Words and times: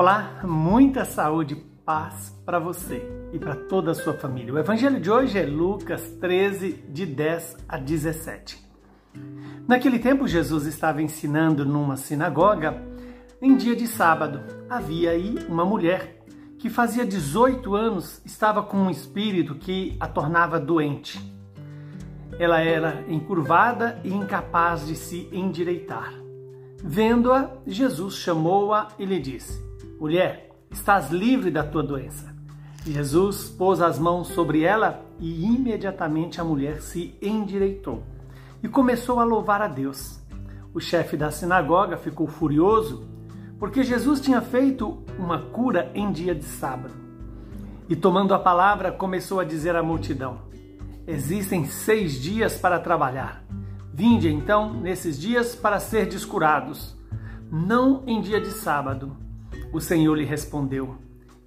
Olá, 0.00 0.40
muita 0.44 1.04
saúde 1.04 1.52
e 1.52 1.56
paz 1.84 2.34
para 2.46 2.58
você 2.58 3.06
e 3.34 3.38
para 3.38 3.54
toda 3.54 3.90
a 3.90 3.94
sua 3.94 4.14
família. 4.14 4.54
O 4.54 4.58
evangelho 4.58 4.98
de 4.98 5.10
hoje 5.10 5.38
é 5.38 5.44
Lucas 5.44 6.12
13, 6.18 6.86
de 6.88 7.04
10 7.04 7.58
a 7.68 7.76
17. 7.76 8.66
Naquele 9.68 9.98
tempo, 9.98 10.26
Jesus 10.26 10.64
estava 10.64 11.02
ensinando 11.02 11.66
numa 11.66 11.98
sinagoga 11.98 12.82
em 13.42 13.54
dia 13.54 13.76
de 13.76 13.86
sábado. 13.86 14.40
Havia 14.70 15.10
aí 15.10 15.36
uma 15.46 15.66
mulher 15.66 16.24
que 16.58 16.70
fazia 16.70 17.04
18 17.04 17.74
anos 17.74 18.22
estava 18.24 18.62
com 18.62 18.78
um 18.78 18.90
espírito 18.90 19.56
que 19.56 19.98
a 20.00 20.08
tornava 20.08 20.58
doente. 20.58 21.20
Ela 22.38 22.62
era 22.62 23.04
encurvada 23.06 24.00
e 24.02 24.10
incapaz 24.14 24.86
de 24.86 24.96
se 24.96 25.28
endireitar. 25.30 26.14
Vendo-a, 26.82 27.50
Jesus 27.66 28.14
chamou-a 28.14 28.88
e 28.98 29.04
lhe 29.04 29.20
disse: 29.20 29.68
Mulher, 30.00 30.48
estás 30.70 31.10
livre 31.10 31.50
da 31.50 31.62
tua 31.62 31.82
doença. 31.82 32.34
Jesus 32.86 33.50
pôs 33.50 33.82
as 33.82 33.98
mãos 33.98 34.28
sobre 34.28 34.62
ela 34.62 35.04
e 35.18 35.44
imediatamente 35.44 36.40
a 36.40 36.44
mulher 36.44 36.80
se 36.80 37.14
endireitou 37.20 38.02
e 38.62 38.68
começou 38.68 39.20
a 39.20 39.24
louvar 39.24 39.60
a 39.60 39.68
Deus. 39.68 40.18
O 40.72 40.80
chefe 40.80 41.18
da 41.18 41.30
sinagoga 41.30 41.98
ficou 41.98 42.26
furioso 42.26 43.06
porque 43.58 43.82
Jesus 43.82 44.22
tinha 44.22 44.40
feito 44.40 45.04
uma 45.18 45.38
cura 45.38 45.92
em 45.94 46.10
dia 46.10 46.34
de 46.34 46.46
sábado. 46.46 46.94
E 47.86 47.94
tomando 47.94 48.32
a 48.32 48.38
palavra, 48.38 48.90
começou 48.90 49.38
a 49.38 49.44
dizer 49.44 49.76
à 49.76 49.82
multidão: 49.82 50.38
Existem 51.06 51.66
seis 51.66 52.14
dias 52.14 52.56
para 52.56 52.80
trabalhar. 52.80 53.44
Vinde 53.92 54.32
então 54.32 54.72
nesses 54.72 55.20
dias 55.20 55.54
para 55.54 55.78
ser 55.78 56.06
descurados, 56.06 56.96
não 57.52 58.02
em 58.06 58.22
dia 58.22 58.40
de 58.40 58.50
sábado. 58.52 59.28
O 59.72 59.80
Senhor 59.80 60.16
lhe 60.16 60.24
respondeu: 60.24 60.96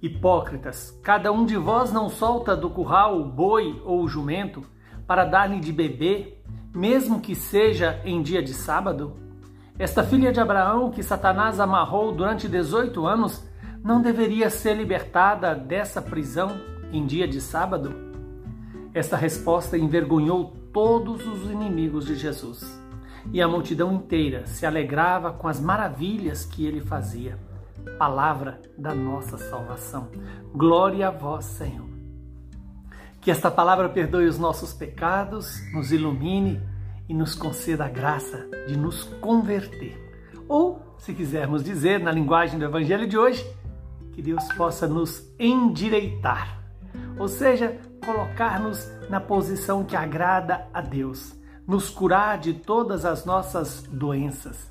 Hipócritas, 0.00 0.98
cada 1.02 1.30
um 1.30 1.44
de 1.44 1.56
vós 1.56 1.92
não 1.92 2.08
solta 2.08 2.56
do 2.56 2.70
curral 2.70 3.20
o 3.20 3.24
boi 3.26 3.82
ou 3.84 4.02
o 4.02 4.08
jumento 4.08 4.64
para 5.06 5.26
dar-lhe 5.26 5.60
de 5.60 5.70
beber, 5.70 6.42
mesmo 6.74 7.20
que 7.20 7.34
seja 7.34 8.00
em 8.02 8.22
dia 8.22 8.42
de 8.42 8.54
sábado? 8.54 9.14
Esta 9.78 10.02
filha 10.02 10.32
de 10.32 10.40
Abraão, 10.40 10.90
que 10.90 11.02
Satanás 11.02 11.60
amarrou 11.60 12.12
durante 12.12 12.48
18 12.48 13.06
anos, 13.06 13.46
não 13.82 14.00
deveria 14.00 14.48
ser 14.48 14.74
libertada 14.74 15.54
dessa 15.54 16.00
prisão 16.00 16.58
em 16.90 17.04
dia 17.04 17.28
de 17.28 17.42
sábado? 17.42 17.94
Esta 18.94 19.18
resposta 19.18 19.76
envergonhou 19.76 20.54
todos 20.72 21.26
os 21.26 21.50
inimigos 21.50 22.06
de 22.06 22.14
Jesus. 22.14 22.80
E 23.32 23.42
a 23.42 23.48
multidão 23.48 23.92
inteira 23.92 24.46
se 24.46 24.64
alegrava 24.64 25.30
com 25.30 25.46
as 25.46 25.60
maravilhas 25.60 26.46
que 26.46 26.64
ele 26.64 26.80
fazia 26.80 27.38
palavra 27.98 28.60
da 28.76 28.94
nossa 28.94 29.38
salvação. 29.38 30.10
Glória 30.54 31.08
a 31.08 31.10
vós, 31.10 31.44
Senhor. 31.44 31.88
Que 33.20 33.30
esta 33.30 33.50
palavra 33.50 33.88
perdoe 33.88 34.26
os 34.26 34.38
nossos 34.38 34.72
pecados, 34.74 35.60
nos 35.72 35.92
ilumine 35.92 36.60
e 37.08 37.14
nos 37.14 37.34
conceda 37.34 37.86
a 37.86 37.88
graça 37.88 38.48
de 38.66 38.76
nos 38.76 39.04
converter. 39.04 39.98
Ou, 40.48 40.94
se 40.98 41.14
quisermos 41.14 41.64
dizer 41.64 42.00
na 42.00 42.12
linguagem 42.12 42.58
do 42.58 42.64
Evangelho 42.64 43.06
de 43.06 43.16
hoje, 43.16 43.44
que 44.12 44.22
Deus 44.22 44.44
possa 44.52 44.86
nos 44.86 45.26
endireitar, 45.38 46.62
ou 47.18 47.26
seja, 47.26 47.78
colocar-nos 48.04 48.88
na 49.08 49.20
posição 49.20 49.84
que 49.84 49.96
agrada 49.96 50.68
a 50.72 50.80
Deus, 50.80 51.34
nos 51.66 51.88
curar 51.88 52.38
de 52.38 52.54
todas 52.54 53.04
as 53.04 53.24
nossas 53.24 53.82
doenças. 53.82 54.70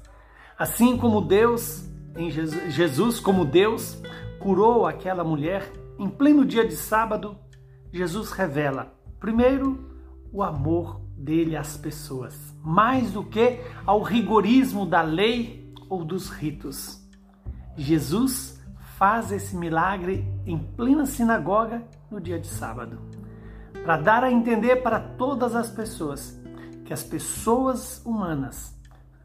Assim 0.58 0.95
como 0.97 1.22
Deus 1.22 1.89
em 2.16 2.30
Jesus, 2.30 3.19
como 3.19 3.45
Deus 3.45 4.02
curou 4.40 4.85
aquela 4.85 5.24
mulher 5.24 5.72
em 5.97 6.09
pleno 6.09 6.46
dia 6.46 6.68
de 6.68 6.75
sábado, 6.75 7.38
Jesus 7.91 8.31
revela, 8.31 8.94
primeiro, 9.19 9.90
o 10.31 10.44
amor 10.44 11.01
dele 11.16 11.56
às 11.56 11.78
pessoas, 11.78 12.53
mais 12.63 13.12
do 13.12 13.24
que 13.24 13.59
ao 13.85 14.01
rigorismo 14.01 14.85
da 14.85 15.01
lei 15.01 15.74
ou 15.90 16.03
dos 16.03 16.29
ritos. 16.29 17.01
Jesus 17.75 18.62
faz 18.97 19.31
esse 19.31 19.56
milagre 19.56 20.28
em 20.45 20.57
plena 20.57 21.06
sinagoga 21.06 21.84
no 22.12 22.19
dia 22.19 22.40
de 22.40 22.47
sábado, 22.47 23.00
para 23.84 23.97
dar 23.97 24.24
a 24.24 24.31
entender 24.31 24.78
para 24.78 25.00
todas 25.00 25.56
as 25.56 25.69
pessoas 25.69 26.40
que 26.85 26.94
as 26.94 27.03
pessoas 27.03 28.03
humanas 28.06 28.72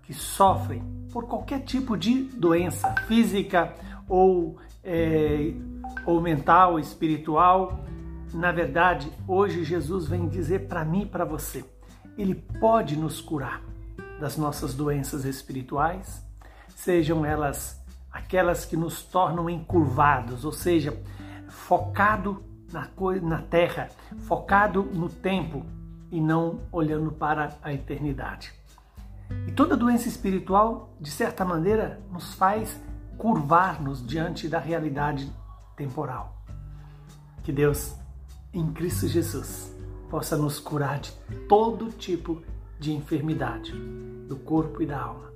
que 0.09 0.15
sofrem 0.15 0.83
por 1.13 1.27
qualquer 1.27 1.61
tipo 1.61 1.95
de 1.95 2.23
doença 2.23 2.95
física 3.07 3.75
ou, 4.09 4.57
é, 4.83 5.53
ou 6.07 6.19
mental, 6.19 6.81
espiritual. 6.81 7.85
Na 8.33 8.51
verdade, 8.51 9.13
hoje 9.27 9.65
Jesus 9.65 10.09
vem 10.09 10.27
dizer 10.27 10.67
para 10.67 10.83
mim 10.83 11.03
e 11.03 11.07
para 11.07 11.27
você: 11.27 11.63
Ele 12.17 12.35
pode 12.35 12.97
nos 12.97 13.21
curar 13.21 13.61
das 14.19 14.39
nossas 14.39 14.73
doenças 14.73 15.27
espirituais, 15.27 16.27
sejam 16.75 17.23
elas 17.23 17.79
aquelas 18.11 18.65
que 18.65 18.79
nos 18.79 19.03
tornam 19.03 19.51
encurvados, 19.51 20.43
ou 20.43 20.53
seja, 20.53 20.99
focado 21.49 22.43
na, 22.73 22.89
na 23.21 23.43
terra, 23.43 23.91
focado 24.21 24.85
no 24.85 25.11
tempo 25.11 25.67
e 26.11 26.19
não 26.19 26.61
olhando 26.73 27.13
para 27.13 27.59
a 27.63 27.75
eternidade. 27.75 28.58
Toda 29.59 29.77
doença 29.77 30.07
espiritual, 30.07 30.95
de 31.01 31.11
certa 31.11 31.45
maneira, 31.45 32.01
nos 32.13 32.33
faz 32.35 32.81
curvar-nos 33.17 34.07
diante 34.07 34.47
da 34.47 34.61
realidade 34.61 35.29
temporal. 35.77 36.41
Que 37.43 37.51
Deus, 37.51 37.97
em 38.55 38.73
Cristo 38.73 39.09
Jesus, 39.09 39.77
possa 40.09 40.37
nos 40.37 40.61
curar 40.61 41.01
de 41.01 41.11
todo 41.49 41.91
tipo 41.91 42.41
de 42.79 42.93
enfermidade, 42.93 43.73
do 44.29 44.37
corpo 44.37 44.81
e 44.81 44.87
da 44.87 45.01
alma. 45.01 45.33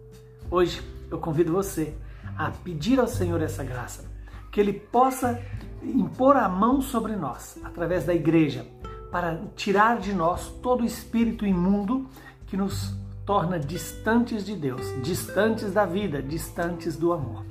Hoje 0.49 0.81
eu 1.11 1.19
convido 1.19 1.53
você 1.53 1.93
a 2.39 2.49
pedir 2.53 3.01
ao 3.01 3.09
Senhor 3.09 3.43
essa 3.43 3.65
graça, 3.65 4.09
que 4.53 4.61
Ele 4.61 4.73
possa 4.73 5.43
impor 5.83 6.37
a 6.37 6.49
mão 6.49 6.81
sobre 6.81 7.17
nós, 7.17 7.59
através 7.65 8.05
da 8.05 8.15
igreja, 8.15 8.65
para 9.11 9.47
tirar 9.57 9.99
de 9.99 10.13
nós 10.13 10.47
todo 10.63 10.83
o 10.83 10.87
espírito 10.87 11.45
imundo 11.45 12.09
que 12.47 12.57
nos 12.57 13.02
torna 13.25 13.59
distantes 13.59 14.45
de 14.45 14.57
Deus, 14.57 14.83
distantes 15.03 15.73
da 15.73 15.85
vida, 15.85 16.23
distantes 16.23 16.97
do 16.97 17.13
amor. 17.13 17.45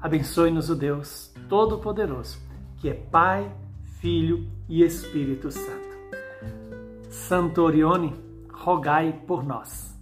Abençoe-nos 0.00 0.70
o 0.70 0.76
Deus 0.76 1.32
Todo-Poderoso, 1.48 2.38
que 2.78 2.88
é 2.88 2.94
Pai, 2.94 3.50
Filho 4.00 4.46
e 4.68 4.82
Espírito 4.82 5.50
Santo. 5.50 5.94
Santo 7.08 7.62
Orione, 7.62 8.14
rogai 8.52 9.12
por 9.26 9.44
nós. 9.44 9.93